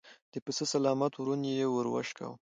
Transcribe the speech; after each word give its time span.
د 0.33 0.35
پسه 0.45 0.63
سلامت 0.73 1.13
ورون 1.15 1.41
يې 1.57 1.65
ور 1.69 1.85
وشکاوه. 1.93 2.35